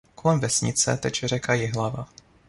[0.15, 2.09] Kolem vesnice teče řeka Jihlava.